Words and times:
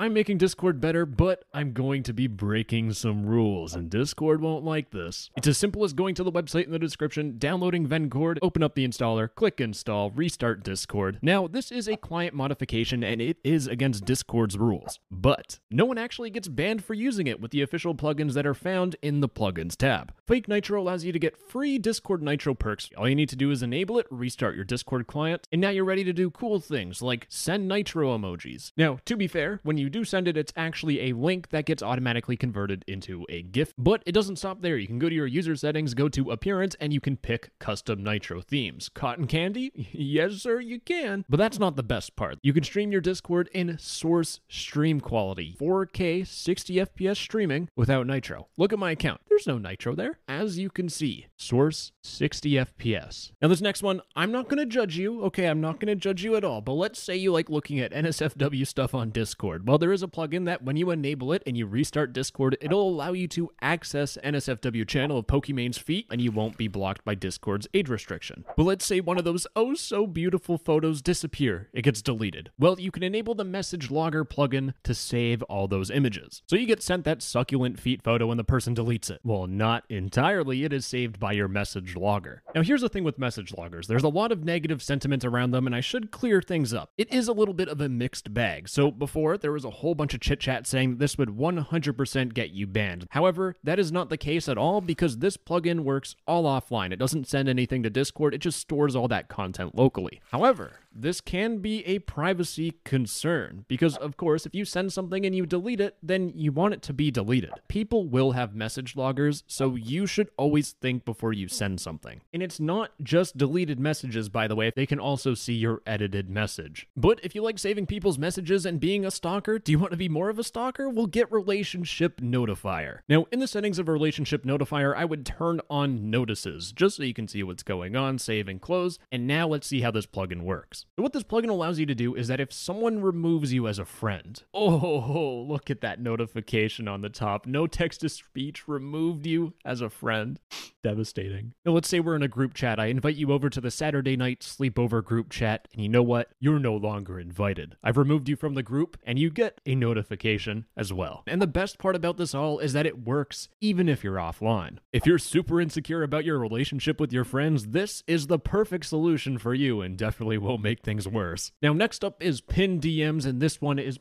I'm 0.00 0.14
making 0.14 0.38
Discord 0.38 0.80
better, 0.80 1.04
but 1.04 1.44
I'm 1.52 1.74
going 1.74 2.04
to 2.04 2.14
be 2.14 2.26
breaking 2.26 2.94
some 2.94 3.26
rules, 3.26 3.74
and 3.74 3.90
Discord 3.90 4.40
won't 4.40 4.64
like 4.64 4.92
this. 4.92 5.28
It's 5.36 5.46
as 5.46 5.58
simple 5.58 5.84
as 5.84 5.92
going 5.92 6.14
to 6.14 6.24
the 6.24 6.32
website 6.32 6.64
in 6.64 6.70
the 6.70 6.78
description, 6.78 7.34
downloading 7.36 7.86
Vencord, 7.86 8.38
open 8.40 8.62
up 8.62 8.74
the 8.74 8.88
installer, 8.88 9.28
click 9.34 9.60
install, 9.60 10.10
restart 10.12 10.64
Discord. 10.64 11.18
Now, 11.20 11.46
this 11.46 11.70
is 11.70 11.86
a 11.86 11.98
client 11.98 12.34
modification 12.34 13.04
and 13.04 13.20
it 13.20 13.36
is 13.44 13.66
against 13.66 14.06
Discord's 14.06 14.56
rules, 14.56 14.98
but 15.10 15.58
no 15.70 15.84
one 15.84 15.98
actually 15.98 16.30
gets 16.30 16.48
banned 16.48 16.82
for 16.82 16.94
using 16.94 17.26
it 17.26 17.38
with 17.38 17.50
the 17.50 17.60
official 17.60 17.94
plugins 17.94 18.32
that 18.32 18.46
are 18.46 18.54
found 18.54 18.96
in 19.02 19.20
the 19.20 19.28
plugins 19.28 19.76
tab. 19.76 20.14
Fake 20.26 20.48
Nitro 20.48 20.80
allows 20.80 21.04
you 21.04 21.12
to 21.12 21.18
get 21.18 21.36
free 21.36 21.76
Discord 21.76 22.22
Nitro 22.22 22.54
perks. 22.54 22.88
All 22.96 23.06
you 23.06 23.14
need 23.14 23.28
to 23.28 23.36
do 23.36 23.50
is 23.50 23.62
enable 23.62 23.98
it, 23.98 24.06
restart 24.08 24.56
your 24.56 24.64
Discord 24.64 25.06
client, 25.06 25.46
and 25.52 25.60
now 25.60 25.68
you're 25.68 25.84
ready 25.84 26.04
to 26.04 26.14
do 26.14 26.30
cool 26.30 26.58
things 26.58 27.02
like 27.02 27.26
send 27.28 27.68
Nitro 27.68 28.16
emojis. 28.16 28.72
Now, 28.78 28.96
to 29.04 29.14
be 29.14 29.26
fair, 29.26 29.60
when 29.62 29.76
you 29.76 29.89
do 29.90 30.04
send 30.04 30.28
it, 30.28 30.36
it's 30.36 30.52
actually 30.56 31.10
a 31.10 31.12
link 31.12 31.50
that 31.50 31.66
gets 31.66 31.82
automatically 31.82 32.36
converted 32.36 32.84
into 32.86 33.26
a 33.28 33.42
GIF, 33.42 33.74
but 33.76 34.02
it 34.06 34.12
doesn't 34.12 34.36
stop 34.36 34.62
there. 34.62 34.76
You 34.76 34.86
can 34.86 34.98
go 34.98 35.08
to 35.08 35.14
your 35.14 35.26
user 35.26 35.56
settings, 35.56 35.94
go 35.94 36.08
to 36.08 36.30
appearance, 36.30 36.76
and 36.80 36.92
you 36.92 37.00
can 37.00 37.16
pick 37.16 37.50
custom 37.58 38.02
Nitro 38.02 38.40
themes. 38.40 38.88
Cotton 38.94 39.26
candy? 39.26 39.72
yes, 39.92 40.34
sir, 40.34 40.60
you 40.60 40.80
can. 40.80 41.24
But 41.28 41.36
that's 41.36 41.58
not 41.58 41.76
the 41.76 41.82
best 41.82 42.16
part. 42.16 42.38
You 42.42 42.52
can 42.52 42.64
stream 42.64 42.92
your 42.92 43.00
Discord 43.00 43.50
in 43.52 43.78
source 43.78 44.40
stream 44.48 45.00
quality, 45.00 45.56
4K 45.60 46.26
60 46.26 46.74
FPS 46.74 47.16
streaming 47.16 47.68
without 47.76 48.06
Nitro. 48.06 48.48
Look 48.56 48.72
at 48.72 48.78
my 48.78 48.92
account. 48.92 49.20
There's 49.40 49.46
no 49.46 49.70
Nitro 49.70 49.94
there. 49.94 50.18
As 50.28 50.58
you 50.58 50.68
can 50.68 50.90
see, 50.90 51.28
source 51.34 51.92
60 52.02 52.50
FPS. 52.50 53.32
Now, 53.40 53.48
this 53.48 53.62
next 53.62 53.82
one, 53.82 54.02
I'm 54.14 54.30
not 54.30 54.50
going 54.50 54.58
to 54.58 54.66
judge 54.66 54.98
you. 54.98 55.22
Okay, 55.24 55.46
I'm 55.46 55.62
not 55.62 55.80
going 55.80 55.88
to 55.88 55.94
judge 55.94 56.22
you 56.22 56.36
at 56.36 56.44
all. 56.44 56.60
But 56.60 56.74
let's 56.74 57.00
say 57.00 57.16
you 57.16 57.32
like 57.32 57.48
looking 57.48 57.80
at 57.80 57.90
NSFW 57.92 58.66
stuff 58.66 58.94
on 58.94 59.08
Discord. 59.08 59.66
Well, 59.66 59.78
there 59.78 59.92
is 59.92 60.02
a 60.02 60.08
plugin 60.08 60.44
that 60.44 60.62
when 60.62 60.76
you 60.76 60.90
enable 60.90 61.32
it 61.32 61.42
and 61.46 61.56
you 61.56 61.66
restart 61.66 62.12
Discord, 62.12 62.58
it'll 62.60 62.86
allow 62.86 63.12
you 63.12 63.26
to 63.28 63.50
access 63.62 64.18
NSFW 64.22 64.86
channel 64.86 65.16
of 65.16 65.26
Pokimane's 65.26 65.78
feet 65.78 66.06
and 66.10 66.20
you 66.20 66.30
won't 66.30 66.58
be 66.58 66.68
blocked 66.68 67.06
by 67.06 67.14
Discord's 67.14 67.66
age 67.72 67.88
restriction. 67.88 68.44
But 68.58 68.64
let's 68.64 68.84
say 68.84 69.00
one 69.00 69.16
of 69.16 69.24
those 69.24 69.46
oh 69.56 69.72
so 69.72 70.06
beautiful 70.06 70.58
photos 70.58 71.00
disappear. 71.00 71.70
It 71.72 71.80
gets 71.82 72.02
deleted. 72.02 72.50
Well, 72.58 72.78
you 72.78 72.90
can 72.90 73.02
enable 73.02 73.34
the 73.34 73.44
message 73.44 73.90
logger 73.90 74.26
plugin 74.26 74.74
to 74.82 74.92
save 74.92 75.42
all 75.44 75.66
those 75.66 75.90
images. 75.90 76.42
So 76.46 76.56
you 76.56 76.66
get 76.66 76.82
sent 76.82 77.04
that 77.06 77.22
succulent 77.22 77.80
feet 77.80 78.02
photo 78.02 78.30
and 78.30 78.38
the 78.38 78.44
person 78.44 78.74
deletes 78.74 79.10
it. 79.10 79.20
Well, 79.30 79.46
not 79.46 79.84
entirely. 79.88 80.64
It 80.64 80.72
is 80.72 80.84
saved 80.84 81.20
by 81.20 81.30
your 81.30 81.46
message 81.46 81.94
logger. 81.94 82.42
Now, 82.52 82.64
here's 82.64 82.80
the 82.80 82.88
thing 82.88 83.04
with 83.04 83.16
message 83.16 83.54
loggers. 83.56 83.86
There's 83.86 84.02
a 84.02 84.08
lot 84.08 84.32
of 84.32 84.44
negative 84.44 84.82
sentiment 84.82 85.24
around 85.24 85.52
them 85.52 85.66
and 85.66 85.76
I 85.76 85.78
should 85.78 86.10
clear 86.10 86.42
things 86.42 86.74
up. 86.74 86.90
It 86.98 87.12
is 87.12 87.28
a 87.28 87.32
little 87.32 87.54
bit 87.54 87.68
of 87.68 87.80
a 87.80 87.88
mixed 87.88 88.34
bag. 88.34 88.68
So 88.68 88.90
before, 88.90 89.38
there 89.38 89.52
was 89.52 89.64
a 89.64 89.70
whole 89.70 89.94
bunch 89.94 90.14
of 90.14 90.20
chit 90.20 90.40
chat 90.40 90.66
saying 90.66 90.96
this 90.96 91.16
would 91.16 91.28
100% 91.28 92.34
get 92.34 92.50
you 92.50 92.66
banned. 92.66 93.06
However, 93.10 93.54
that 93.62 93.78
is 93.78 93.92
not 93.92 94.08
the 94.08 94.16
case 94.16 94.48
at 94.48 94.58
all 94.58 94.80
because 94.80 95.18
this 95.18 95.36
plugin 95.36 95.84
works 95.84 96.16
all 96.26 96.42
offline. 96.42 96.90
It 96.90 96.98
doesn't 96.98 97.28
send 97.28 97.48
anything 97.48 97.84
to 97.84 97.90
Discord, 97.90 98.34
it 98.34 98.38
just 98.38 98.58
stores 98.58 98.96
all 98.96 99.06
that 99.06 99.28
content 99.28 99.76
locally. 99.76 100.20
However, 100.32 100.80
this 100.92 101.20
can 101.20 101.58
be 101.58 101.86
a 101.86 102.00
privacy 102.00 102.74
concern 102.84 103.64
because, 103.68 103.96
of 103.96 104.16
course, 104.16 104.46
if 104.46 104.54
you 104.54 104.64
send 104.64 104.92
something 104.92 105.24
and 105.24 105.34
you 105.34 105.46
delete 105.46 105.80
it, 105.80 105.96
then 106.02 106.32
you 106.34 106.52
want 106.52 106.74
it 106.74 106.82
to 106.82 106.92
be 106.92 107.10
deleted. 107.10 107.52
People 107.68 108.06
will 108.06 108.32
have 108.32 108.54
message 108.54 108.96
loggers, 108.96 109.44
so 109.46 109.76
you 109.76 110.06
should 110.06 110.30
always 110.36 110.72
think 110.72 111.04
before 111.04 111.32
you 111.32 111.48
send 111.48 111.80
something. 111.80 112.20
And 112.32 112.42
it's 112.42 112.60
not 112.60 112.92
just 113.02 113.36
deleted 113.36 113.78
messages, 113.78 114.28
by 114.28 114.48
the 114.48 114.56
way, 114.56 114.72
they 114.74 114.86
can 114.86 115.00
also 115.00 115.34
see 115.34 115.54
your 115.54 115.82
edited 115.86 116.28
message. 116.28 116.88
But 116.96 117.20
if 117.22 117.34
you 117.34 117.42
like 117.42 117.58
saving 117.58 117.86
people's 117.86 118.18
messages 118.18 118.66
and 118.66 118.80
being 118.80 119.04
a 119.04 119.10
stalker, 119.10 119.58
do 119.58 119.72
you 119.72 119.78
want 119.78 119.92
to 119.92 119.96
be 119.96 120.08
more 120.08 120.28
of 120.28 120.38
a 120.38 120.44
stalker? 120.44 120.88
Well, 120.88 121.06
get 121.06 121.30
Relationship 121.30 122.20
Notifier. 122.20 123.00
Now, 123.08 123.26
in 123.30 123.40
the 123.40 123.48
settings 123.48 123.78
of 123.78 123.88
Relationship 123.88 124.44
Notifier, 124.44 124.94
I 124.96 125.04
would 125.04 125.24
turn 125.24 125.60
on 125.70 126.10
notices 126.10 126.72
just 126.72 126.96
so 126.96 127.02
you 127.02 127.14
can 127.14 127.28
see 127.28 127.42
what's 127.42 127.62
going 127.62 127.96
on, 127.96 128.18
save 128.18 128.48
and 128.48 128.60
close. 128.60 128.98
And 129.12 129.26
now 129.26 129.46
let's 129.46 129.66
see 129.66 129.80
how 129.80 129.90
this 129.90 130.06
plugin 130.06 130.42
works. 130.42 130.79
So 130.96 131.02
what 131.02 131.12
this 131.12 131.22
plugin 131.22 131.50
allows 131.50 131.78
you 131.78 131.86
to 131.86 131.94
do 131.94 132.14
is 132.14 132.28
that 132.28 132.40
if 132.40 132.52
someone 132.52 133.00
removes 133.02 133.52
you 133.52 133.66
as 133.68 133.78
a 133.78 133.84
friend, 133.84 134.42
oh, 134.54 135.46
look 135.48 135.70
at 135.70 135.80
that 135.80 136.00
notification 136.00 136.88
on 136.88 137.00
the 137.00 137.08
top. 137.08 137.46
No 137.46 137.66
text 137.66 138.00
to 138.00 138.08
speech 138.08 138.68
removed 138.68 139.26
you 139.26 139.54
as 139.64 139.80
a 139.80 139.90
friend. 139.90 140.38
Devastating. 140.82 141.52
Now, 141.66 141.72
let's 141.72 141.88
say 141.88 142.00
we're 142.00 142.16
in 142.16 142.22
a 142.22 142.28
group 142.28 142.54
chat. 142.54 142.80
I 142.80 142.86
invite 142.86 143.16
you 143.16 143.32
over 143.32 143.50
to 143.50 143.60
the 143.60 143.70
Saturday 143.70 144.16
night 144.16 144.40
sleepover 144.40 145.04
group 145.04 145.28
chat, 145.28 145.68
and 145.74 145.82
you 145.82 145.90
know 145.90 146.02
what? 146.02 146.30
You're 146.40 146.58
no 146.58 146.74
longer 146.74 147.20
invited. 147.20 147.76
I've 147.84 147.98
removed 147.98 148.30
you 148.30 148.36
from 148.36 148.54
the 148.54 148.62
group, 148.62 148.96
and 149.04 149.18
you 149.18 149.28
get 149.28 149.60
a 149.66 149.74
notification 149.74 150.64
as 150.78 150.90
well. 150.90 151.22
And 151.26 151.42
the 151.42 151.46
best 151.46 151.78
part 151.78 151.96
about 151.96 152.16
this 152.16 152.34
all 152.34 152.58
is 152.60 152.72
that 152.72 152.86
it 152.86 153.04
works 153.04 153.48
even 153.60 153.90
if 153.90 154.02
you're 154.02 154.16
offline. 154.16 154.78
If 154.90 155.04
you're 155.04 155.18
super 155.18 155.60
insecure 155.60 156.02
about 156.02 156.24
your 156.24 156.38
relationship 156.38 156.98
with 156.98 157.12
your 157.12 157.24
friends, 157.24 157.68
this 157.68 158.02
is 158.06 158.28
the 158.28 158.38
perfect 158.38 158.86
solution 158.86 159.36
for 159.36 159.52
you 159.52 159.82
and 159.82 159.98
definitely 159.98 160.38
will 160.38 160.58
make 160.58 160.69
things 160.78 161.08
worse. 161.08 161.50
Now, 161.60 161.72
next 161.72 162.04
up 162.04 162.22
is 162.22 162.40
pin 162.40 162.80
DMs, 162.80 163.26
and 163.26 163.40
this 163.40 163.60
one 163.60 163.78
is 163.78 163.98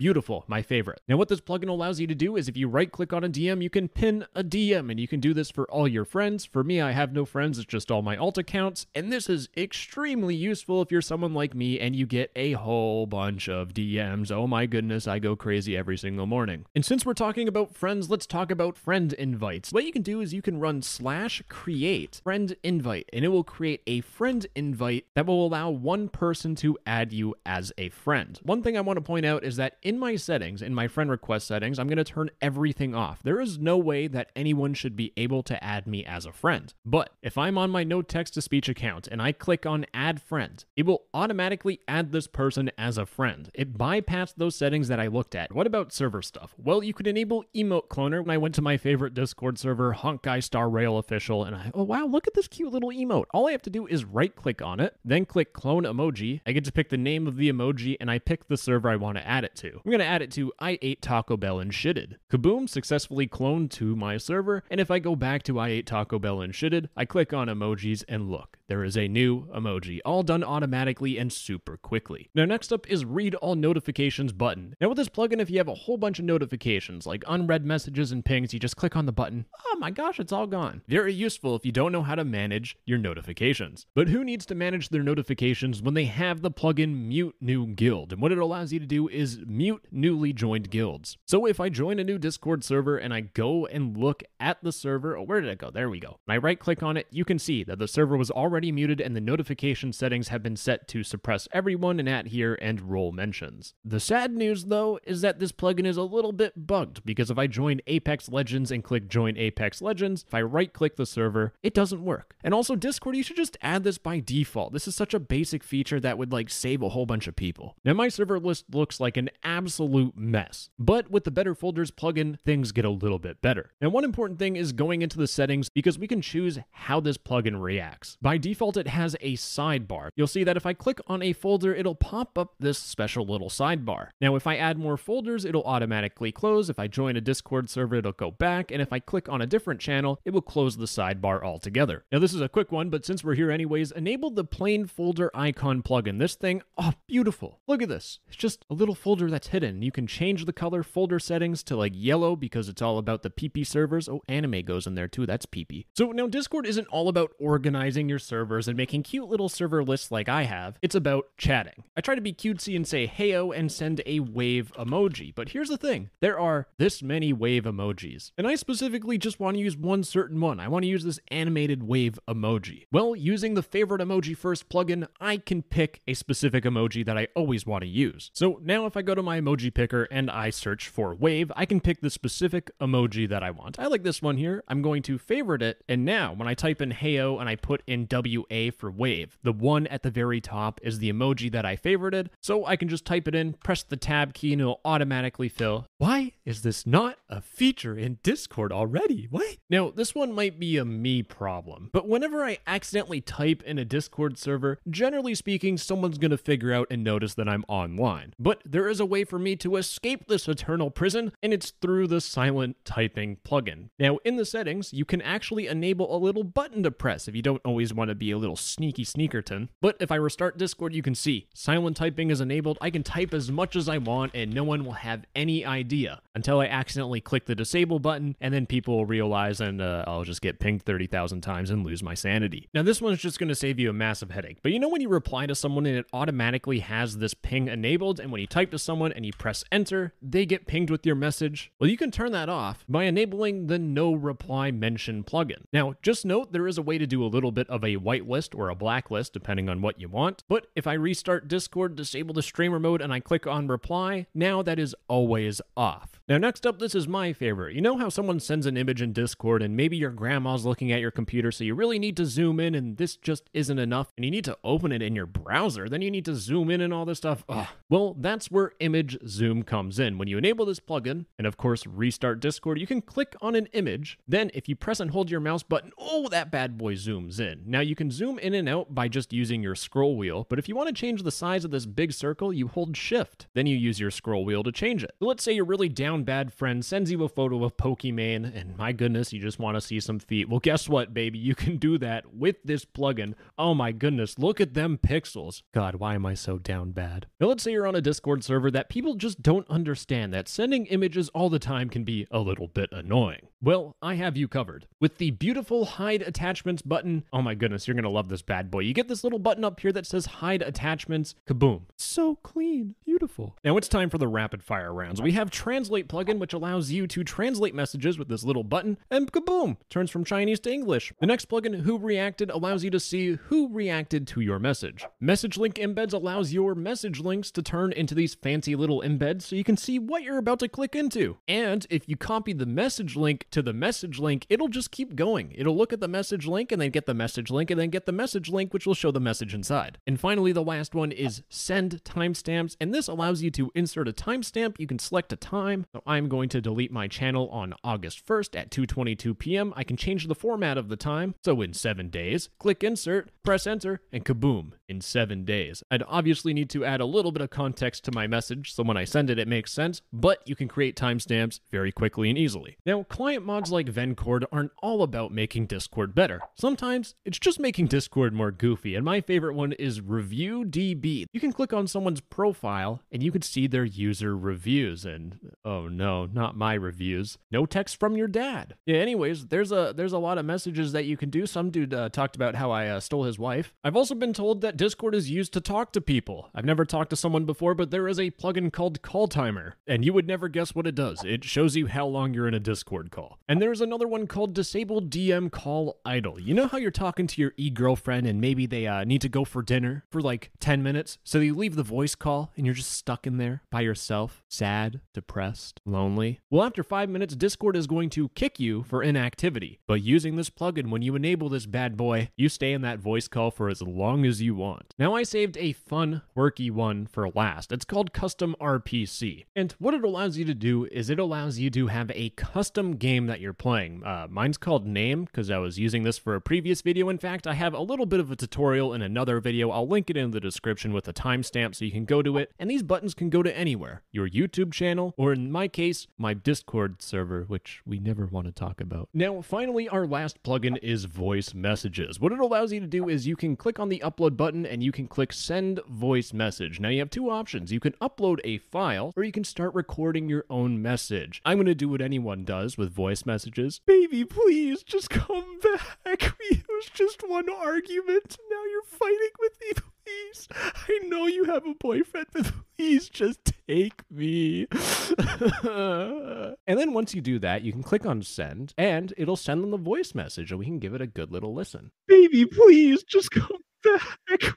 Beautiful, 0.00 0.44
my 0.48 0.62
favorite. 0.62 1.02
Now, 1.08 1.18
what 1.18 1.28
this 1.28 1.42
plugin 1.42 1.68
allows 1.68 2.00
you 2.00 2.06
to 2.06 2.14
do 2.14 2.36
is 2.36 2.48
if 2.48 2.56
you 2.56 2.68
right 2.68 2.90
click 2.90 3.12
on 3.12 3.22
a 3.22 3.28
DM, 3.28 3.62
you 3.62 3.68
can 3.68 3.86
pin 3.86 4.24
a 4.34 4.42
DM, 4.42 4.90
and 4.90 4.98
you 4.98 5.06
can 5.06 5.20
do 5.20 5.34
this 5.34 5.50
for 5.50 5.70
all 5.70 5.86
your 5.86 6.06
friends. 6.06 6.46
For 6.46 6.64
me, 6.64 6.80
I 6.80 6.92
have 6.92 7.12
no 7.12 7.26
friends, 7.26 7.58
it's 7.58 7.66
just 7.66 7.90
all 7.90 8.00
my 8.00 8.16
alt 8.16 8.38
accounts, 8.38 8.86
and 8.94 9.12
this 9.12 9.28
is 9.28 9.50
extremely 9.58 10.34
useful 10.34 10.80
if 10.80 10.90
you're 10.90 11.02
someone 11.02 11.34
like 11.34 11.54
me 11.54 11.78
and 11.78 11.94
you 11.94 12.06
get 12.06 12.30
a 12.34 12.52
whole 12.52 13.04
bunch 13.04 13.46
of 13.46 13.74
DMs. 13.74 14.32
Oh 14.32 14.46
my 14.46 14.64
goodness, 14.64 15.06
I 15.06 15.18
go 15.18 15.36
crazy 15.36 15.76
every 15.76 15.98
single 15.98 16.24
morning. 16.24 16.64
And 16.74 16.82
since 16.82 17.04
we're 17.04 17.12
talking 17.12 17.46
about 17.46 17.74
friends, 17.74 18.08
let's 18.08 18.26
talk 18.26 18.50
about 18.50 18.78
friend 18.78 19.12
invites. 19.12 19.70
What 19.70 19.84
you 19.84 19.92
can 19.92 20.00
do 20.00 20.22
is 20.22 20.32
you 20.32 20.40
can 20.40 20.60
run 20.60 20.80
slash 20.80 21.42
create 21.50 22.22
friend 22.24 22.56
invite, 22.62 23.10
and 23.12 23.22
it 23.22 23.28
will 23.28 23.44
create 23.44 23.82
a 23.86 24.00
friend 24.00 24.46
invite 24.54 25.04
that 25.14 25.26
will 25.26 25.46
allow 25.46 25.68
one 25.68 26.08
person 26.08 26.54
to 26.54 26.78
add 26.86 27.12
you 27.12 27.34
as 27.44 27.70
a 27.76 27.90
friend. 27.90 28.40
One 28.42 28.62
thing 28.62 28.78
I 28.78 28.80
want 28.80 28.96
to 28.96 29.02
point 29.02 29.26
out 29.26 29.44
is 29.44 29.49
that 29.56 29.76
in 29.82 29.98
my 29.98 30.16
settings, 30.16 30.62
in 30.62 30.74
my 30.74 30.88
friend 30.88 31.10
request 31.10 31.46
settings, 31.46 31.78
I'm 31.78 31.88
going 31.88 31.96
to 31.98 32.04
turn 32.04 32.30
everything 32.40 32.94
off. 32.94 33.22
There 33.22 33.40
is 33.40 33.58
no 33.58 33.76
way 33.76 34.06
that 34.08 34.30
anyone 34.34 34.74
should 34.74 34.96
be 34.96 35.12
able 35.16 35.42
to 35.44 35.62
add 35.62 35.86
me 35.86 36.04
as 36.04 36.26
a 36.26 36.32
friend. 36.32 36.72
But 36.84 37.10
if 37.22 37.38
I'm 37.38 37.58
on 37.58 37.70
my 37.70 37.84
no 37.84 38.02
text 38.02 38.34
to 38.34 38.42
speech 38.42 38.68
account 38.68 39.08
and 39.08 39.20
I 39.20 39.32
click 39.32 39.66
on 39.66 39.86
add 39.94 40.20
friend, 40.20 40.64
it 40.76 40.86
will 40.86 41.02
automatically 41.14 41.80
add 41.88 42.12
this 42.12 42.26
person 42.26 42.70
as 42.78 42.98
a 42.98 43.06
friend. 43.06 43.50
It 43.54 43.76
bypassed 43.76 44.34
those 44.36 44.56
settings 44.56 44.88
that 44.88 45.00
I 45.00 45.06
looked 45.06 45.34
at. 45.34 45.54
What 45.54 45.66
about 45.66 45.92
server 45.92 46.22
stuff? 46.22 46.54
Well, 46.58 46.82
you 46.82 46.94
could 46.94 47.06
enable 47.06 47.44
emote 47.54 47.88
cloner 47.88 48.20
when 48.20 48.30
I 48.30 48.38
went 48.38 48.54
to 48.56 48.62
my 48.62 48.76
favorite 48.76 49.14
Discord 49.14 49.58
server, 49.58 49.94
Honkai 49.94 50.42
Star 50.42 50.68
Rail 50.68 50.98
Official, 50.98 51.44
and 51.44 51.54
I, 51.56 51.70
oh 51.74 51.82
wow, 51.82 52.06
look 52.06 52.26
at 52.26 52.34
this 52.34 52.48
cute 52.48 52.72
little 52.72 52.90
emote. 52.90 53.26
All 53.32 53.48
I 53.48 53.52
have 53.52 53.62
to 53.62 53.70
do 53.70 53.86
is 53.86 54.04
right 54.04 54.34
click 54.34 54.62
on 54.62 54.80
it, 54.80 54.96
then 55.04 55.24
click 55.24 55.52
clone 55.52 55.84
emoji. 55.84 56.40
I 56.46 56.52
get 56.52 56.64
to 56.64 56.72
pick 56.72 56.88
the 56.88 56.96
name 56.96 57.26
of 57.26 57.36
the 57.36 57.50
emoji 57.50 57.96
and 58.00 58.10
I 58.10 58.18
pick 58.18 58.48
the 58.48 58.56
server 58.56 58.88
I 58.88 58.96
want 58.96 59.18
to 59.18 59.26
add 59.26 59.39
it 59.44 59.54
to. 59.56 59.80
I'm 59.84 59.90
to 59.98 60.04
add 60.04 60.22
it 60.22 60.30
to 60.32 60.52
I 60.58 60.78
ate 60.82 61.02
Taco 61.02 61.36
Bell 61.36 61.58
and 61.58 61.72
shitted. 61.72 62.16
Kaboom 62.30 62.68
successfully 62.68 63.26
cloned 63.26 63.70
to 63.72 63.96
my 63.96 64.16
server, 64.16 64.62
and 64.70 64.80
if 64.80 64.90
I 64.90 64.98
go 64.98 65.16
back 65.16 65.42
to 65.44 65.58
I 65.58 65.68
ate 65.68 65.86
Taco 65.86 66.18
Bell 66.18 66.40
and 66.40 66.52
shitted, 66.52 66.88
I 66.96 67.04
click 67.04 67.32
on 67.32 67.48
emojis 67.48 68.04
and 68.08 68.30
look, 68.30 68.58
there 68.70 68.84
is 68.84 68.96
a 68.96 69.08
new 69.08 69.46
emoji, 69.48 69.98
all 70.04 70.22
done 70.22 70.44
automatically 70.44 71.18
and 71.18 71.32
super 71.32 71.76
quickly. 71.76 72.30
Now, 72.36 72.44
next 72.44 72.72
up 72.72 72.88
is 72.88 73.04
read 73.04 73.34
all 73.34 73.56
notifications 73.56 74.32
button. 74.32 74.76
Now, 74.80 74.88
with 74.88 74.96
this 74.96 75.08
plugin, 75.08 75.40
if 75.40 75.50
you 75.50 75.58
have 75.58 75.66
a 75.66 75.74
whole 75.74 75.96
bunch 75.96 76.20
of 76.20 76.24
notifications 76.24 77.04
like 77.04 77.24
unread 77.26 77.66
messages 77.66 78.12
and 78.12 78.24
pings, 78.24 78.54
you 78.54 78.60
just 78.60 78.76
click 78.76 78.94
on 78.94 79.06
the 79.06 79.12
button. 79.12 79.46
Oh 79.66 79.76
my 79.80 79.90
gosh, 79.90 80.20
it's 80.20 80.30
all 80.30 80.46
gone. 80.46 80.82
Very 80.86 81.12
useful 81.12 81.56
if 81.56 81.66
you 81.66 81.72
don't 81.72 81.90
know 81.90 82.04
how 82.04 82.14
to 82.14 82.22
manage 82.22 82.76
your 82.84 82.98
notifications. 82.98 83.86
But 83.92 84.08
who 84.08 84.22
needs 84.22 84.46
to 84.46 84.54
manage 84.54 84.90
their 84.90 85.02
notifications 85.02 85.82
when 85.82 85.94
they 85.94 86.04
have 86.04 86.40
the 86.40 86.52
plugin 86.52 87.08
Mute 87.08 87.34
New 87.40 87.66
Guild? 87.66 88.12
And 88.12 88.22
what 88.22 88.30
it 88.30 88.38
allows 88.38 88.72
you 88.72 88.78
to 88.78 88.86
do 88.86 89.08
is 89.08 89.40
mute 89.48 89.84
newly 89.90 90.32
joined 90.32 90.70
guilds. 90.70 91.18
So 91.26 91.44
if 91.44 91.58
I 91.58 91.70
join 91.70 91.98
a 91.98 92.04
new 92.04 92.18
Discord 92.18 92.62
server 92.62 92.96
and 92.98 93.12
I 93.12 93.22
go 93.22 93.66
and 93.66 93.96
look 93.96 94.22
at 94.38 94.62
the 94.62 94.70
server, 94.70 95.16
oh, 95.16 95.24
where 95.24 95.40
did 95.40 95.50
it 95.50 95.58
go? 95.58 95.72
There 95.72 95.90
we 95.90 95.98
go. 95.98 96.20
When 96.26 96.36
I 96.36 96.38
right 96.38 96.60
click 96.60 96.84
on 96.84 96.96
it, 96.96 97.08
you 97.10 97.24
can 97.24 97.40
see 97.40 97.64
that 97.64 97.80
the 97.80 97.88
server 97.88 98.16
was 98.16 98.30
already 98.30 98.59
muted 98.70 99.00
and 99.00 99.16
the 99.16 99.20
notification 99.20 99.92
settings 99.92 100.28
have 100.28 100.42
been 100.42 100.56
set 100.56 100.86
to 100.88 101.02
suppress 101.02 101.48
everyone 101.52 101.98
and 101.98 102.08
at 102.08 102.28
here 102.28 102.58
and 102.60 102.80
role 102.80 103.12
mentions. 103.12 103.74
The 103.84 104.00
sad 104.00 104.32
news 104.32 104.66
though 104.66 104.98
is 105.04 105.22
that 105.22 105.38
this 105.38 105.52
plugin 105.52 105.86
is 105.86 105.96
a 105.96 106.02
little 106.02 106.32
bit 106.32 106.66
bugged 106.66 107.04
because 107.04 107.30
if 107.30 107.38
I 107.38 107.46
join 107.46 107.80
Apex 107.86 108.28
Legends 108.28 108.70
and 108.70 108.84
click 108.84 109.08
join 109.08 109.36
Apex 109.36 109.80
Legends, 109.80 110.24
if 110.26 110.34
I 110.34 110.42
right 110.42 110.72
click 110.72 110.96
the 110.96 111.06
server, 111.06 111.54
it 111.62 111.74
doesn't 111.74 112.04
work. 112.04 112.34
And 112.44 112.52
also 112.52 112.76
Discord, 112.76 113.16
you 113.16 113.22
should 113.22 113.36
just 113.36 113.56
add 113.62 113.84
this 113.84 113.98
by 113.98 114.20
default. 114.20 114.72
This 114.72 114.86
is 114.86 114.94
such 114.94 115.14
a 115.14 115.20
basic 115.20 115.64
feature 115.64 116.00
that 116.00 116.18
would 116.18 116.32
like 116.32 116.50
save 116.50 116.82
a 116.82 116.90
whole 116.90 117.06
bunch 117.06 117.26
of 117.26 117.36
people. 117.36 117.76
Now 117.84 117.94
my 117.94 118.08
server 118.08 118.38
list 118.38 118.66
looks 118.72 119.00
like 119.00 119.16
an 119.16 119.30
absolute 119.42 120.16
mess. 120.16 120.70
But 120.78 121.10
with 121.10 121.24
the 121.24 121.30
Better 121.30 121.54
Folders 121.54 121.90
plugin, 121.90 122.38
things 122.40 122.72
get 122.72 122.84
a 122.84 122.90
little 122.90 123.18
bit 123.18 123.40
better. 123.40 123.70
Now, 123.80 123.88
one 123.88 124.04
important 124.04 124.38
thing 124.38 124.56
is 124.56 124.72
going 124.72 125.02
into 125.02 125.18
the 125.18 125.26
settings 125.26 125.68
because 125.68 125.98
we 125.98 126.06
can 126.06 126.20
choose 126.20 126.58
how 126.70 127.00
this 127.00 127.18
plugin 127.18 127.60
reacts. 127.60 128.16
By 128.20 128.38
default, 128.38 128.49
default 128.50 128.76
it 128.76 128.88
has 128.88 129.14
a 129.20 129.36
sidebar. 129.36 130.10
You'll 130.16 130.26
see 130.26 130.42
that 130.42 130.56
if 130.56 130.66
I 130.66 130.72
click 130.72 131.00
on 131.06 131.22
a 131.22 131.32
folder, 131.32 131.72
it'll 131.72 131.94
pop 131.94 132.36
up 132.36 132.54
this 132.58 132.78
special 132.78 133.24
little 133.24 133.48
sidebar. 133.48 134.08
Now, 134.20 134.34
if 134.34 134.46
I 134.46 134.56
add 134.56 134.76
more 134.76 134.96
folders, 134.96 135.44
it'll 135.44 135.62
automatically 135.62 136.32
close. 136.32 136.68
If 136.68 136.80
I 136.80 136.88
join 136.88 137.16
a 137.16 137.20
Discord 137.20 137.70
server, 137.70 137.96
it'll 137.96 138.10
go 138.10 138.32
back. 138.32 138.72
And 138.72 138.82
if 138.82 138.92
I 138.92 138.98
click 138.98 139.28
on 139.28 139.40
a 139.40 139.46
different 139.46 139.80
channel, 139.80 140.18
it 140.24 140.32
will 140.32 140.42
close 140.42 140.76
the 140.76 140.86
sidebar 140.86 141.44
altogether. 141.44 142.04
Now, 142.10 142.18
this 142.18 142.34
is 142.34 142.40
a 142.40 142.48
quick 142.48 142.72
one, 142.72 142.90
but 142.90 143.06
since 143.06 143.22
we're 143.22 143.36
here 143.36 143.52
anyways, 143.52 143.92
enable 143.92 144.30
the 144.30 144.44
plain 144.44 144.86
folder 144.86 145.30
icon 145.32 145.82
plugin. 145.82 146.18
This 146.18 146.34
thing, 146.34 146.62
oh, 146.76 146.94
beautiful. 147.06 147.60
Look 147.68 147.82
at 147.82 147.88
this. 147.88 148.18
It's 148.26 148.36
just 148.36 148.64
a 148.68 148.74
little 148.74 148.96
folder 148.96 149.30
that's 149.30 149.48
hidden. 149.48 149.82
You 149.82 149.92
can 149.92 150.08
change 150.08 150.44
the 150.44 150.52
color 150.52 150.82
folder 150.82 151.20
settings 151.20 151.62
to 151.64 151.76
like 151.76 151.92
yellow 151.94 152.34
because 152.34 152.68
it's 152.68 152.82
all 152.82 152.98
about 152.98 153.22
the 153.22 153.30
PP 153.30 153.64
servers. 153.64 154.08
Oh, 154.08 154.22
anime 154.28 154.64
goes 154.64 154.88
in 154.88 154.96
there 154.96 155.08
too. 155.08 155.24
That's 155.24 155.46
PP. 155.46 155.86
So 155.94 156.10
now 156.10 156.26
Discord 156.26 156.66
isn't 156.66 156.88
all 156.88 157.08
about 157.08 157.32
organizing 157.38 158.08
your 158.08 158.18
servers 158.40 158.68
and 158.68 158.76
making 158.76 159.02
cute 159.02 159.28
little 159.28 159.50
server 159.50 159.84
lists 159.84 160.10
like 160.10 160.26
I 160.26 160.44
have. 160.44 160.78
It's 160.80 160.94
about 160.94 161.26
chatting. 161.36 161.84
I 161.94 162.00
try 162.00 162.14
to 162.14 162.22
be 162.22 162.32
cutesy 162.32 162.74
and 162.74 162.88
say 162.88 163.06
heyo 163.06 163.54
and 163.54 163.70
send 163.70 164.00
a 164.06 164.20
wave 164.20 164.72
emoji. 164.78 165.34
But 165.34 165.50
here's 165.50 165.68
the 165.68 165.76
thing 165.76 166.08
there 166.22 166.40
are 166.40 166.66
this 166.78 167.02
many 167.02 167.34
wave 167.34 167.64
emojis. 167.64 168.32
And 168.38 168.46
I 168.46 168.54
specifically 168.54 169.18
just 169.18 169.40
want 169.40 169.58
to 169.58 169.62
use 169.62 169.76
one 169.76 170.04
certain 170.04 170.40
one. 170.40 170.58
I 170.58 170.68
want 170.68 170.84
to 170.84 170.88
use 170.88 171.04
this 171.04 171.20
animated 171.28 171.82
wave 171.82 172.18
emoji. 172.26 172.84
Well, 172.90 173.14
using 173.14 173.52
the 173.52 173.62
favorite 173.62 174.00
emoji 174.00 174.34
first 174.34 174.70
plugin, 174.70 175.06
I 175.20 175.36
can 175.36 175.62
pick 175.62 176.00
a 176.08 176.14
specific 176.14 176.64
emoji 176.64 177.04
that 177.04 177.18
I 177.18 177.28
always 177.36 177.66
want 177.66 177.82
to 177.82 177.88
use. 177.88 178.30
So 178.32 178.58
now 178.62 178.86
if 178.86 178.96
I 178.96 179.02
go 179.02 179.14
to 179.14 179.22
my 179.22 179.38
emoji 179.38 179.72
picker 179.74 180.04
and 180.04 180.30
I 180.30 180.48
search 180.48 180.88
for 180.88 181.14
wave, 181.14 181.52
I 181.56 181.66
can 181.66 181.80
pick 181.80 182.00
the 182.00 182.08
specific 182.08 182.70
emoji 182.80 183.28
that 183.28 183.42
I 183.42 183.50
want. 183.50 183.78
I 183.78 183.86
like 183.88 184.02
this 184.02 184.22
one 184.22 184.38
here. 184.38 184.64
I'm 184.66 184.80
going 184.80 185.02
to 185.02 185.18
favorite 185.18 185.60
it. 185.60 185.84
And 185.90 186.06
now 186.06 186.32
when 186.32 186.48
I 186.48 186.54
type 186.54 186.80
in 186.80 186.92
heyo 186.92 187.38
and 187.38 187.46
I 187.46 187.56
put 187.56 187.82
in 187.86 188.06
WA 188.24 188.70
for 188.76 188.90
wave, 188.90 189.38
the 189.42 189.52
one 189.52 189.86
at 189.88 190.02
the 190.02 190.10
very 190.10 190.40
top 190.40 190.80
is 190.82 190.98
the 190.98 191.12
emoji 191.12 191.50
that 191.52 191.64
I 191.64 191.76
favorited. 191.76 192.28
So 192.40 192.66
I 192.66 192.76
can 192.76 192.88
just 192.88 193.04
type 193.04 193.28
it 193.28 193.34
in, 193.34 193.54
press 193.54 193.82
the 193.82 193.96
tab 193.96 194.34
key, 194.34 194.52
and 194.52 194.60
it'll 194.60 194.80
automatically 194.84 195.48
fill. 195.48 195.86
Why 195.98 196.32
is 196.44 196.62
this 196.62 196.86
not 196.86 197.18
a 197.28 197.40
feature 197.40 197.96
in 197.96 198.18
Discord 198.22 198.72
already? 198.72 199.28
What? 199.30 199.56
Now, 199.68 199.90
this 199.90 200.14
one 200.14 200.32
might 200.32 200.58
be 200.58 200.76
a 200.76 200.84
me 200.84 201.22
problem, 201.22 201.90
but 201.92 202.08
whenever 202.08 202.44
I 202.44 202.58
accidentally 202.66 203.20
type 203.20 203.62
in 203.62 203.78
a 203.78 203.84
Discord 203.84 204.38
server, 204.38 204.78
generally 204.88 205.34
speaking, 205.34 205.78
someone's 205.78 206.18
gonna 206.18 206.36
figure 206.36 206.72
out 206.72 206.88
and 206.90 207.04
notice 207.04 207.34
that 207.34 207.48
I'm 207.48 207.64
online. 207.68 208.34
But 208.38 208.62
there 208.64 208.88
is 208.88 209.00
a 209.00 209.06
way 209.06 209.24
for 209.24 209.38
me 209.38 209.56
to 209.56 209.76
escape 209.76 210.26
this 210.26 210.48
eternal 210.48 210.90
prison, 210.90 211.32
and 211.42 211.52
it's 211.52 211.70
through 211.80 212.06
the 212.08 212.20
silent 212.20 212.76
typing 212.84 213.38
plugin. 213.44 213.90
Now, 213.98 214.18
in 214.24 214.36
the 214.36 214.44
settings, 214.44 214.92
you 214.92 215.04
can 215.04 215.22
actually 215.22 215.66
enable 215.66 216.14
a 216.14 216.18
little 216.18 216.44
button 216.44 216.82
to 216.82 216.90
press 216.90 217.28
if 217.28 217.34
you 217.34 217.42
don't 217.42 217.62
always 217.64 217.94
want 217.94 218.09
to 218.10 218.14
be 218.14 218.30
a 218.30 218.38
little 218.38 218.56
sneaky 218.56 219.04
sneakerton. 219.04 219.68
But 219.80 219.96
if 220.00 220.10
I 220.12 220.16
restart 220.16 220.58
Discord, 220.58 220.94
you 220.94 221.02
can 221.02 221.14
see 221.14 221.48
silent 221.54 221.96
typing 221.96 222.30
is 222.30 222.40
enabled. 222.40 222.78
I 222.80 222.90
can 222.90 223.02
type 223.02 223.32
as 223.32 223.50
much 223.50 223.76
as 223.76 223.88
I 223.88 223.98
want, 223.98 224.34
and 224.34 224.52
no 224.52 224.64
one 224.64 224.84
will 224.84 224.92
have 224.92 225.24
any 225.34 225.64
idea 225.64 226.20
until 226.34 226.60
I 226.60 226.66
accidentally 226.66 227.20
click 227.20 227.46
the 227.46 227.54
disable 227.54 227.98
button, 227.98 228.36
and 228.40 228.52
then 228.52 228.66
people 228.66 228.96
will 228.96 229.06
realize, 229.06 229.60
and 229.60 229.80
uh, 229.80 230.04
I'll 230.06 230.24
just 230.24 230.42
get 230.42 230.58
pinged 230.60 230.82
30,000 230.82 231.40
times 231.40 231.70
and 231.70 231.84
lose 231.84 232.02
my 232.02 232.14
sanity. 232.14 232.68
Now, 232.74 232.82
this 232.82 233.00
one's 233.00 233.20
just 233.20 233.38
going 233.38 233.48
to 233.48 233.54
save 233.54 233.78
you 233.78 233.90
a 233.90 233.92
massive 233.92 234.30
headache. 234.30 234.58
But 234.62 234.72
you 234.72 234.78
know 234.78 234.88
when 234.88 235.00
you 235.00 235.08
reply 235.08 235.46
to 235.46 235.54
someone 235.54 235.86
and 235.86 235.96
it 235.96 236.06
automatically 236.12 236.80
has 236.80 237.18
this 237.18 237.34
ping 237.34 237.68
enabled, 237.68 238.20
and 238.20 238.30
when 238.30 238.40
you 238.40 238.46
type 238.46 238.70
to 238.70 238.78
someone 238.78 239.12
and 239.12 239.26
you 239.26 239.32
press 239.32 239.64
enter, 239.72 240.14
they 240.22 240.46
get 240.46 240.66
pinged 240.66 240.90
with 240.90 241.06
your 241.06 241.14
message? 241.14 241.72
Well, 241.80 241.90
you 241.90 241.96
can 241.96 242.10
turn 242.10 242.32
that 242.32 242.48
off 242.48 242.84
by 242.88 243.04
enabling 243.04 243.66
the 243.66 243.78
no 243.78 244.14
reply 244.14 244.70
mention 244.70 245.24
plugin. 245.24 245.64
Now, 245.72 245.94
just 246.02 246.24
note 246.24 246.52
there 246.52 246.68
is 246.68 246.78
a 246.78 246.82
way 246.82 246.98
to 246.98 247.06
do 247.06 247.24
a 247.24 247.26
little 247.26 247.52
bit 247.52 247.68
of 247.68 247.84
a 247.84 247.96
whitelist 248.00 248.56
or 248.56 248.68
a 248.68 248.74
blacklist, 248.74 249.32
depending 249.32 249.68
on 249.68 249.82
what 249.82 250.00
you 250.00 250.08
want. 250.08 250.42
But 250.48 250.66
if 250.74 250.86
I 250.86 250.94
restart 250.94 251.48
Discord, 251.48 251.96
disable 251.96 252.34
the 252.34 252.42
streamer 252.42 252.78
mode, 252.78 253.00
and 253.00 253.12
I 253.12 253.20
click 253.20 253.46
on 253.46 253.66
reply, 253.66 254.26
now 254.34 254.62
that 254.62 254.78
is 254.78 254.94
always 255.08 255.60
off. 255.76 256.20
Now, 256.28 256.38
next 256.38 256.64
up, 256.64 256.78
this 256.78 256.94
is 256.94 257.08
my 257.08 257.32
favorite. 257.32 257.74
You 257.74 257.80
know 257.80 257.98
how 257.98 258.08
someone 258.08 258.38
sends 258.38 258.64
an 258.64 258.76
image 258.76 259.02
in 259.02 259.12
Discord 259.12 259.62
and 259.62 259.76
maybe 259.76 259.96
your 259.96 260.12
grandma's 260.12 260.64
looking 260.64 260.92
at 260.92 261.00
your 261.00 261.10
computer, 261.10 261.50
so 261.50 261.64
you 261.64 261.74
really 261.74 261.98
need 261.98 262.16
to 262.18 262.24
zoom 262.24 262.60
in 262.60 262.76
and 262.76 262.96
this 262.98 263.16
just 263.16 263.50
isn't 263.52 263.78
enough, 263.80 264.12
and 264.16 264.24
you 264.24 264.30
need 264.30 264.44
to 264.44 264.56
open 264.62 264.92
it 264.92 265.02
in 265.02 265.16
your 265.16 265.26
browser, 265.26 265.88
then 265.88 266.02
you 266.02 266.10
need 266.10 266.24
to 266.26 266.36
zoom 266.36 266.70
in 266.70 266.80
and 266.80 266.94
all 266.94 267.04
this 267.04 267.18
stuff. 267.18 267.44
Ugh. 267.48 267.66
Well, 267.88 268.14
that's 268.18 268.50
where 268.50 268.72
image 268.78 269.18
zoom 269.26 269.64
comes 269.64 269.98
in. 269.98 270.18
When 270.18 270.28
you 270.28 270.38
enable 270.38 270.66
this 270.66 270.78
plugin, 270.78 271.26
and 271.36 271.46
of 271.46 271.56
course 271.56 271.84
restart 271.86 272.38
Discord, 272.38 272.78
you 272.78 272.86
can 272.86 273.02
click 273.02 273.34
on 273.42 273.56
an 273.56 273.66
image. 273.72 274.18
Then, 274.28 274.50
if 274.54 274.68
you 274.68 274.76
press 274.76 275.00
and 275.00 275.10
hold 275.10 275.30
your 275.30 275.40
mouse 275.40 275.64
button, 275.64 275.90
oh, 275.98 276.28
that 276.28 276.52
bad 276.52 276.78
boy 276.78 276.94
zooms 276.94 277.40
in. 277.40 277.62
Now, 277.66 277.80
you 277.80 277.89
can 277.94 278.10
zoom 278.10 278.38
in 278.38 278.54
and 278.54 278.68
out 278.68 278.94
by 278.94 279.08
just 279.08 279.32
using 279.32 279.62
your 279.62 279.74
scroll 279.74 280.16
wheel, 280.16 280.46
but 280.48 280.58
if 280.58 280.68
you 280.68 280.76
want 280.76 280.88
to 280.88 280.94
change 280.94 281.22
the 281.22 281.30
size 281.30 281.64
of 281.64 281.70
this 281.70 281.86
big 281.86 282.12
circle, 282.12 282.52
you 282.52 282.68
hold 282.68 282.96
shift. 282.96 283.46
Then 283.54 283.66
you 283.66 283.76
use 283.76 284.00
your 284.00 284.10
scroll 284.10 284.44
wheel 284.44 284.62
to 284.62 284.72
change 284.72 285.02
it. 285.02 285.12
So 285.18 285.26
let's 285.26 285.42
say 285.42 285.52
your 285.52 285.64
really 285.64 285.88
down 285.88 286.24
bad 286.24 286.52
friend 286.52 286.84
sends 286.84 287.10
you 287.10 287.22
a 287.24 287.28
photo 287.28 287.64
of 287.64 287.76
Pokimane, 287.76 288.54
and 288.54 288.76
my 288.76 288.92
goodness, 288.92 289.32
you 289.32 289.40
just 289.40 289.58
want 289.58 289.76
to 289.76 289.80
see 289.80 290.00
some 290.00 290.18
feet. 290.18 290.48
Well, 290.48 290.60
guess 290.60 290.88
what, 290.88 291.14
baby? 291.14 291.38
You 291.38 291.54
can 291.54 291.76
do 291.76 291.98
that 291.98 292.34
with 292.34 292.56
this 292.64 292.84
plugin. 292.84 293.34
Oh 293.58 293.74
my 293.74 293.92
goodness, 293.92 294.38
look 294.38 294.60
at 294.60 294.74
them 294.74 294.98
pixels. 294.98 295.62
God, 295.72 295.96
why 295.96 296.14
am 296.14 296.26
I 296.26 296.34
so 296.34 296.58
down 296.58 296.92
bad? 296.92 297.26
Now, 297.40 297.48
let's 297.48 297.62
say 297.62 297.72
you're 297.72 297.86
on 297.86 297.94
a 297.94 298.00
Discord 298.00 298.44
server 298.44 298.70
that 298.70 298.88
people 298.88 299.14
just 299.14 299.42
don't 299.42 299.68
understand 299.68 300.32
that 300.34 300.48
sending 300.48 300.86
images 300.86 301.28
all 301.30 301.48
the 301.48 301.58
time 301.58 301.88
can 301.88 302.04
be 302.04 302.26
a 302.30 302.38
little 302.38 302.68
bit 302.68 302.90
annoying. 302.92 303.48
Well, 303.62 303.96
I 304.00 304.14
have 304.14 304.36
you 304.36 304.48
covered. 304.48 304.86
With 305.00 305.18
the 305.18 305.32
beautiful 305.32 305.84
hide 305.84 306.22
attachments 306.22 306.82
button, 306.82 307.24
oh 307.32 307.42
my 307.42 307.54
goodness, 307.54 307.79
you're 307.86 307.94
gonna 307.94 308.08
love 308.08 308.28
this 308.28 308.42
bad 308.42 308.70
boy. 308.70 308.80
You 308.80 308.94
get 308.94 309.08
this 309.08 309.24
little 309.24 309.38
button 309.38 309.64
up 309.64 309.80
here 309.80 309.92
that 309.92 310.06
says 310.06 310.26
hide 310.26 310.62
attachments, 310.62 311.34
kaboom. 311.46 311.82
So 311.96 312.36
clean, 312.36 312.94
beautiful. 313.04 313.56
Now 313.64 313.76
it's 313.76 313.88
time 313.88 314.10
for 314.10 314.18
the 314.18 314.28
rapid 314.28 314.62
fire 314.62 314.92
rounds. 314.92 315.20
We 315.20 315.32
have 315.32 315.50
translate 315.50 316.08
plugin, 316.08 316.38
which 316.38 316.52
allows 316.52 316.90
you 316.90 317.06
to 317.08 317.24
translate 317.24 317.74
messages 317.74 318.18
with 318.18 318.28
this 318.28 318.44
little 318.44 318.64
button, 318.64 318.98
and 319.10 319.30
kaboom, 319.30 319.76
turns 319.88 320.10
from 320.10 320.24
Chinese 320.24 320.60
to 320.60 320.72
English. 320.72 321.12
The 321.20 321.26
next 321.26 321.48
plugin, 321.48 321.80
who 321.82 321.98
reacted, 321.98 322.50
allows 322.50 322.84
you 322.84 322.90
to 322.90 323.00
see 323.00 323.34
who 323.34 323.68
reacted 323.68 324.26
to 324.28 324.40
your 324.40 324.58
message. 324.58 325.04
Message 325.20 325.56
link 325.56 325.74
embeds 325.76 326.12
allows 326.12 326.52
your 326.52 326.74
message 326.74 327.20
links 327.20 327.50
to 327.52 327.62
turn 327.62 327.92
into 327.92 328.14
these 328.14 328.34
fancy 328.34 328.74
little 328.74 329.02
embeds 329.02 329.42
so 329.42 329.56
you 329.56 329.64
can 329.64 329.76
see 329.76 329.98
what 329.98 330.22
you're 330.22 330.38
about 330.38 330.58
to 330.60 330.68
click 330.68 330.94
into. 330.94 331.36
And 331.48 331.86
if 331.90 332.08
you 332.08 332.16
copy 332.16 332.52
the 332.52 332.66
message 332.66 333.16
link 333.16 333.46
to 333.50 333.62
the 333.62 333.72
message 333.72 334.18
link, 334.18 334.46
it'll 334.48 334.68
just 334.68 334.90
keep 334.90 335.14
going. 335.14 335.54
It'll 335.56 335.76
look 335.76 335.92
at 335.92 336.00
the 336.00 336.08
message 336.08 336.46
link 336.46 336.72
and 336.72 336.80
then 336.80 336.90
get 336.90 337.06
the 337.06 337.14
message 337.14 337.50
link 337.50 337.69
and 337.70 337.80
then 337.80 337.90
get 337.90 338.06
the 338.06 338.12
message 338.12 338.48
link, 338.48 338.74
which 338.74 338.86
will 338.86 338.94
show 338.94 339.10
the 339.10 339.20
message 339.20 339.54
inside. 339.54 339.98
And 340.06 340.18
finally, 340.18 340.52
the 340.52 340.62
last 340.62 340.94
one 340.94 341.12
is 341.12 341.42
send 341.48 342.02
timestamps. 342.04 342.76
And 342.80 342.92
this 342.92 343.08
allows 343.08 343.42
you 343.42 343.50
to 343.52 343.70
insert 343.74 344.08
a 344.08 344.12
timestamp. 344.12 344.76
You 344.78 344.86
can 344.86 344.98
select 344.98 345.32
a 345.32 345.36
time. 345.36 345.86
So 345.92 346.02
I'm 346.06 346.28
going 346.28 346.48
to 346.50 346.60
delete 346.60 346.92
my 346.92 347.08
channel 347.08 347.48
on 347.50 347.74
August 347.82 348.26
1st 348.26 348.58
at 348.58 348.70
2:22 348.70 349.38
p.m. 349.38 349.72
I 349.76 349.84
can 349.84 349.96
change 349.96 350.26
the 350.26 350.34
format 350.34 350.76
of 350.76 350.88
the 350.88 350.96
time. 350.96 351.34
So 351.44 351.60
in 351.62 351.72
7 351.72 352.08
days, 352.08 352.50
click 352.58 352.82
insert, 352.82 353.30
press 353.42 353.66
enter, 353.66 354.00
and 354.12 354.24
kaboom, 354.24 354.72
in 354.90 355.00
7 355.00 355.44
days. 355.44 355.82
I'd 355.90 356.02
obviously 356.06 356.52
need 356.52 356.68
to 356.70 356.84
add 356.84 357.00
a 357.00 357.06
little 357.06 357.32
bit 357.32 357.42
of 357.42 357.50
context 357.50 358.04
to 358.04 358.12
my 358.12 358.26
message 358.26 358.72
so 358.72 358.82
when 358.82 358.96
I 358.96 359.04
send 359.04 359.30
it 359.30 359.38
it 359.38 359.48
makes 359.48 359.72
sense, 359.72 360.02
but 360.12 360.40
you 360.46 360.56
can 360.56 360.68
create 360.68 360.96
timestamps 360.96 361.60
very 361.70 361.92
quickly 361.92 362.28
and 362.28 362.38
easily. 362.38 362.76
Now, 362.84 363.04
client 363.04 363.44
mods 363.44 363.70
like 363.70 363.86
Vencord 363.86 364.44
aren't 364.52 364.72
all 364.82 365.02
about 365.02 365.32
making 365.32 365.66
Discord 365.66 366.14
better. 366.14 366.40
Sometimes 366.54 367.14
it's 367.24 367.38
just 367.38 367.60
making 367.60 367.86
Discord 367.86 368.32
more 368.32 368.50
goofy, 368.50 368.94
and 368.94 369.04
my 369.04 369.20
favorite 369.20 369.54
one 369.54 369.72
is 369.72 370.00
ReviewDB. 370.00 371.26
You 371.32 371.40
can 371.40 371.52
click 371.52 371.72
on 371.72 371.86
someone's 371.86 372.20
profile 372.20 373.02
and 373.12 373.22
you 373.22 373.30
can 373.32 373.42
see 373.42 373.66
their 373.66 373.84
user 373.84 374.36
reviews 374.36 375.04
and 375.04 375.38
oh 375.64 375.88
no, 375.88 376.26
not 376.26 376.56
my 376.56 376.74
reviews. 376.74 377.38
No 377.50 377.66
text 377.66 377.98
from 377.98 378.16
your 378.16 378.28
dad. 378.28 378.74
Yeah, 378.86 378.96
anyways, 378.96 379.46
there's 379.46 379.72
a 379.72 379.92
there's 379.96 380.12
a 380.12 380.18
lot 380.18 380.38
of 380.38 380.44
messages 380.44 380.92
that 380.92 381.04
you 381.04 381.16
can 381.16 381.30
do. 381.30 381.46
Some 381.46 381.70
dude 381.70 381.94
uh, 381.94 382.08
talked 382.08 382.36
about 382.36 382.54
how 382.54 382.70
I 382.70 382.88
uh, 382.88 383.00
stole 383.00 383.24
his 383.24 383.38
wife. 383.38 383.74
I've 383.84 383.96
also 383.96 384.14
been 384.14 384.32
told 384.32 384.60
that 384.62 384.76
Discord 384.80 385.14
is 385.14 385.30
used 385.30 385.52
to 385.52 385.60
talk 385.60 385.92
to 385.92 386.00
people. 386.00 386.48
I've 386.54 386.64
never 386.64 386.86
talked 386.86 387.10
to 387.10 387.16
someone 387.16 387.44
before, 387.44 387.74
but 387.74 387.90
there 387.90 388.08
is 388.08 388.18
a 388.18 388.30
plugin 388.30 388.72
called 388.72 389.02
Call 389.02 389.28
Timer, 389.28 389.76
and 389.86 390.06
you 390.06 390.14
would 390.14 390.26
never 390.26 390.48
guess 390.48 390.74
what 390.74 390.86
it 390.86 390.94
does. 390.94 391.22
It 391.22 391.44
shows 391.44 391.76
you 391.76 391.86
how 391.86 392.06
long 392.06 392.32
you're 392.32 392.48
in 392.48 392.54
a 392.54 392.60
Discord 392.60 393.10
call. 393.10 393.38
And 393.46 393.60
there's 393.60 393.82
another 393.82 394.08
one 394.08 394.26
called 394.26 394.54
Disable 394.54 395.02
DM 395.02 395.52
Call 395.52 396.00
Idle. 396.06 396.40
You 396.40 396.54
know 396.54 396.66
how 396.66 396.78
you're 396.78 396.90
talking 396.90 397.26
to 397.26 397.42
your 397.42 397.52
e 397.58 397.68
girlfriend 397.68 398.26
and 398.26 398.40
maybe 398.40 398.64
they 398.64 398.86
uh, 398.86 399.04
need 399.04 399.20
to 399.20 399.28
go 399.28 399.44
for 399.44 399.60
dinner 399.60 400.06
for 400.10 400.22
like 400.22 400.50
10 400.60 400.82
minutes? 400.82 401.18
So 401.24 401.40
you 401.40 401.54
leave 401.54 401.76
the 401.76 401.82
voice 401.82 402.14
call 402.14 402.50
and 402.56 402.64
you're 402.64 402.74
just 402.74 402.92
stuck 402.92 403.26
in 403.26 403.36
there 403.36 403.62
by 403.70 403.82
yourself? 403.82 404.39
Sad, 404.50 405.00
depressed, 405.14 405.80
lonely? 405.84 406.40
Well, 406.50 406.64
after 406.64 406.82
five 406.82 407.08
minutes, 407.08 407.36
Discord 407.36 407.76
is 407.76 407.86
going 407.86 408.10
to 408.10 408.28
kick 408.30 408.58
you 408.58 408.82
for 408.82 409.02
inactivity. 409.02 409.80
But 409.86 410.02
using 410.02 410.36
this 410.36 410.50
plugin, 410.50 410.90
when 410.90 411.02
you 411.02 411.14
enable 411.14 411.48
this 411.48 411.66
bad 411.66 411.96
boy, 411.96 412.30
you 412.36 412.48
stay 412.48 412.72
in 412.72 412.82
that 412.82 412.98
voice 412.98 413.28
call 413.28 413.50
for 413.50 413.68
as 413.68 413.80
long 413.80 414.26
as 414.26 414.42
you 414.42 414.54
want. 414.54 414.94
Now, 414.98 415.14
I 415.14 415.22
saved 415.22 415.56
a 415.56 415.72
fun, 415.72 416.22
quirky 416.34 416.70
one 416.70 417.06
for 417.06 417.28
last. 417.30 417.72
It's 417.72 417.84
called 417.84 418.12
Custom 418.12 418.56
RPC. 418.60 419.46
And 419.54 419.72
what 419.78 419.94
it 419.94 420.04
allows 420.04 420.36
you 420.36 420.44
to 420.46 420.54
do 420.54 420.86
is 420.86 421.10
it 421.10 421.18
allows 421.18 421.58
you 421.58 421.70
to 421.70 421.86
have 421.86 422.10
a 422.14 422.30
custom 422.30 422.96
game 422.96 423.26
that 423.26 423.40
you're 423.40 423.52
playing. 423.52 424.02
Uh, 424.04 424.26
mine's 424.28 424.58
called 424.58 424.86
Name 424.86 425.24
because 425.24 425.50
I 425.50 425.58
was 425.58 425.78
using 425.78 426.02
this 426.02 426.18
for 426.18 426.34
a 426.34 426.40
previous 426.40 426.82
video. 426.82 427.08
In 427.08 427.18
fact, 427.18 427.46
I 427.46 427.54
have 427.54 427.74
a 427.74 427.80
little 427.80 428.06
bit 428.06 428.20
of 428.20 428.30
a 428.30 428.36
tutorial 428.36 428.92
in 428.92 429.02
another 429.02 429.40
video. 429.40 429.70
I'll 429.70 429.88
link 429.88 430.10
it 430.10 430.16
in 430.16 430.32
the 430.32 430.40
description 430.40 430.92
with 430.92 431.06
a 431.08 431.12
timestamp 431.12 431.74
so 431.74 431.84
you 431.84 431.92
can 431.92 432.04
go 432.04 432.22
to 432.22 432.38
it. 432.38 432.52
And 432.58 432.70
these 432.70 432.82
buttons 432.82 433.14
can 433.14 433.30
go 433.30 433.42
to 433.42 433.56
anywhere 433.56 434.02
your 434.10 434.26
YouTube 434.40 434.72
channel, 434.72 435.14
or 435.16 435.32
in 435.32 435.52
my 435.52 435.68
case, 435.68 436.06
my 436.16 436.34
Discord 436.34 437.02
server, 437.02 437.44
which 437.44 437.82
we 437.86 437.98
never 437.98 438.26
want 438.26 438.46
to 438.46 438.52
talk 438.52 438.80
about. 438.80 439.08
Now, 439.12 439.42
finally, 439.42 439.88
our 439.88 440.06
last 440.06 440.42
plugin 440.42 440.78
is 440.82 441.04
voice 441.04 441.54
messages. 441.54 442.18
What 442.18 442.32
it 442.32 442.38
allows 442.38 442.72
you 442.72 442.80
to 442.80 442.86
do 442.86 443.08
is 443.08 443.26
you 443.26 443.36
can 443.36 443.56
click 443.56 443.78
on 443.78 443.88
the 443.88 444.02
upload 444.04 444.36
button 444.36 444.64
and 444.64 444.82
you 444.82 444.92
can 444.92 445.06
click 445.06 445.32
send 445.32 445.80
voice 445.88 446.32
message. 446.32 446.80
Now, 446.80 446.88
you 446.88 447.00
have 447.00 447.10
two 447.10 447.30
options. 447.30 447.72
You 447.72 447.80
can 447.80 447.92
upload 448.00 448.40
a 448.44 448.58
file 448.58 449.12
or 449.16 449.24
you 449.24 449.32
can 449.32 449.44
start 449.44 449.74
recording 449.74 450.28
your 450.28 450.44
own 450.48 450.80
message. 450.80 451.40
I'm 451.44 451.58
going 451.58 451.66
to 451.66 451.74
do 451.74 451.88
what 451.88 452.00
anyone 452.00 452.44
does 452.44 452.78
with 452.78 452.92
voice 452.92 453.26
messages. 453.26 453.80
Baby, 453.86 454.24
please 454.24 454.82
just 454.82 455.10
come 455.10 455.60
back. 456.04 456.34
It 456.50 456.66
was 456.68 456.86
just 456.92 457.22
one 457.28 457.48
argument. 457.50 458.38
Now 458.50 458.64
you're 458.64 458.82
fighting 458.82 459.30
with 459.38 459.52
me. 459.60 459.82
Please. 460.10 460.48
I 460.52 460.98
know 461.06 461.26
you 461.26 461.44
have 461.44 461.66
a 461.66 461.74
boyfriend, 461.74 462.26
but 462.32 462.52
please 462.76 463.08
just 463.08 463.52
take 463.68 464.02
me. 464.10 464.66
and 465.62 466.56
then 466.66 466.92
once 466.92 467.14
you 467.14 467.20
do 467.20 467.38
that, 467.40 467.62
you 467.62 467.72
can 467.72 467.82
click 467.82 468.06
on 468.06 468.22
send 468.22 468.74
and 468.78 469.12
it'll 469.16 469.36
send 469.36 469.62
them 469.62 469.70
the 469.70 469.76
voice 469.76 470.14
message 470.14 470.50
and 470.50 470.58
we 470.58 470.66
can 470.66 470.78
give 470.78 470.94
it 470.94 471.00
a 471.00 471.06
good 471.06 471.30
little 471.32 471.54
listen. 471.54 471.90
Baby, 472.06 472.46
please 472.46 473.02
just 473.04 473.30
come 473.30 473.58
back. 473.82 474.00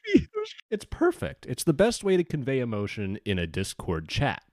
It's 0.69 0.85
perfect. 0.85 1.45
It's 1.45 1.63
the 1.63 1.73
best 1.73 2.03
way 2.03 2.17
to 2.17 2.23
convey 2.23 2.59
emotion 2.59 3.17
in 3.23 3.39
a 3.39 3.47
Discord 3.47 4.09
chat. 4.09 4.43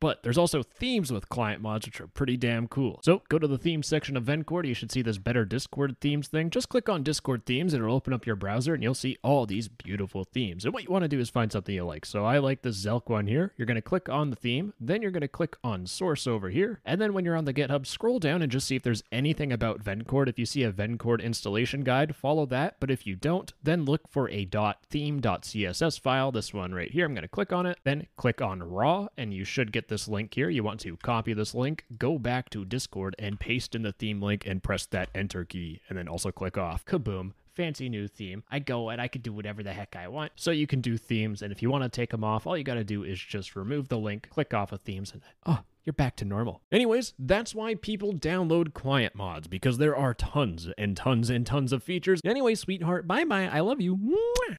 But 0.00 0.22
there's 0.22 0.38
also 0.38 0.62
themes 0.62 1.12
with 1.12 1.28
client 1.28 1.62
mods, 1.62 1.86
which 1.86 2.00
are 2.00 2.06
pretty 2.06 2.36
damn 2.36 2.68
cool. 2.68 3.00
So 3.02 3.22
go 3.28 3.38
to 3.38 3.46
the 3.46 3.58
themes 3.58 3.86
section 3.86 4.16
of 4.16 4.24
Vencord. 4.24 4.66
You 4.66 4.74
should 4.74 4.92
see 4.92 5.02
this 5.02 5.18
better 5.18 5.44
Discord 5.44 5.96
themes 6.00 6.28
thing. 6.28 6.50
Just 6.50 6.68
click 6.68 6.88
on 6.88 7.02
Discord 7.02 7.46
themes. 7.46 7.72
And 7.72 7.82
it'll 7.82 7.96
open 7.96 8.12
up 8.12 8.26
your 8.26 8.36
browser 8.36 8.74
and 8.74 8.82
you'll 8.82 8.94
see 8.94 9.16
all 9.22 9.46
these 9.46 9.68
beautiful 9.68 10.24
themes. 10.24 10.64
And 10.64 10.74
what 10.74 10.84
you 10.84 10.90
want 10.90 11.02
to 11.04 11.08
do 11.08 11.20
is 11.20 11.30
find 11.30 11.50
something 11.50 11.74
you 11.74 11.84
like. 11.84 12.04
So 12.04 12.24
I 12.24 12.38
like 12.38 12.62
this 12.62 12.84
Zelk 12.84 13.08
one 13.08 13.26
here. 13.26 13.52
You're 13.56 13.66
going 13.66 13.76
to 13.76 13.82
click 13.82 14.08
on 14.08 14.30
the 14.30 14.36
theme. 14.36 14.74
Then 14.78 15.00
you're 15.00 15.10
going 15.10 15.22
to 15.22 15.28
click 15.28 15.56
on 15.64 15.86
source 15.86 16.26
over 16.26 16.50
here. 16.50 16.80
And 16.84 17.00
then 17.00 17.14
when 17.14 17.24
you're 17.24 17.36
on 17.36 17.46
the 17.46 17.54
GitHub, 17.54 17.86
scroll 17.86 18.18
down 18.18 18.42
and 18.42 18.52
just 18.52 18.66
see 18.66 18.76
if 18.76 18.82
there's 18.82 19.04
anything 19.10 19.52
about 19.52 19.82
Vencord. 19.82 20.28
If 20.28 20.38
you 20.38 20.46
see 20.46 20.64
a 20.64 20.72
Vencord 20.72 21.22
installation 21.22 21.82
guide, 21.82 22.14
follow 22.14 22.44
that. 22.46 22.76
But 22.80 22.90
if 22.90 23.06
you 23.06 23.16
don't, 23.16 23.52
then 23.62 23.84
look 23.84 24.08
for 24.08 24.28
a 24.30 24.44
.theme.css 24.44 26.00
file. 26.00 26.32
This 26.32 26.52
one 26.52 26.74
right 26.74 26.90
here. 26.90 27.06
I'm 27.06 27.14
going 27.14 27.22
to 27.22 27.28
click 27.28 27.52
on 27.52 27.64
it. 27.64 27.78
Then 27.84 28.06
click 28.16 28.42
on 28.42 28.62
raw 28.62 29.08
and 29.16 29.32
you 29.32 29.44
should 29.44 29.72
get 29.84 29.88
this 29.88 30.08
link 30.08 30.32
here. 30.32 30.48
You 30.48 30.62
want 30.62 30.80
to 30.80 30.96
copy 30.96 31.34
this 31.34 31.54
link, 31.54 31.84
go 31.98 32.18
back 32.18 32.48
to 32.50 32.64
Discord 32.64 33.14
and 33.18 33.38
paste 33.38 33.74
in 33.74 33.82
the 33.82 33.92
theme 33.92 34.22
link 34.22 34.46
and 34.46 34.62
press 34.62 34.86
that 34.86 35.10
enter 35.14 35.44
key 35.44 35.82
and 35.88 35.98
then 35.98 36.08
also 36.08 36.30
click 36.30 36.56
off. 36.56 36.86
Kaboom 36.86 37.32
fancy 37.54 37.88
new 37.88 38.08
theme. 38.08 38.42
I 38.50 38.58
go 38.58 38.88
and 38.88 39.00
I 39.00 39.08
can 39.08 39.20
do 39.20 39.32
whatever 39.32 39.62
the 39.62 39.72
heck 39.72 39.94
I 39.94 40.08
want. 40.08 40.32
So 40.36 40.50
you 40.50 40.66
can 40.66 40.80
do 40.80 40.96
themes, 40.96 41.40
and 41.40 41.52
if 41.52 41.62
you 41.62 41.70
want 41.70 41.84
to 41.84 41.88
take 41.88 42.10
them 42.10 42.24
off, 42.24 42.46
all 42.46 42.58
you 42.58 42.64
got 42.64 42.74
to 42.74 42.84
do 42.84 43.04
is 43.04 43.20
just 43.20 43.54
remove 43.54 43.88
the 43.88 43.98
link, 43.98 44.28
click 44.28 44.52
off 44.52 44.72
of 44.72 44.80
themes, 44.80 45.12
and 45.12 45.22
oh, 45.46 45.60
you're 45.84 45.92
back 45.92 46.16
to 46.16 46.24
normal. 46.24 46.62
Anyways, 46.72 47.12
that's 47.18 47.54
why 47.54 47.74
people 47.74 48.12
download 48.12 48.74
client 48.74 49.14
mods 49.14 49.46
because 49.46 49.78
there 49.78 49.94
are 49.94 50.14
tons 50.14 50.68
and 50.78 50.96
tons 50.96 51.30
and 51.30 51.46
tons 51.46 51.72
of 51.72 51.82
features. 51.82 52.20
Anyway, 52.24 52.54
sweetheart, 52.54 53.06
bye 53.06 53.24
bye. 53.24 53.46
I 53.46 53.60
love 53.60 53.80
you. 53.80 53.96
Mwah! 53.96 54.52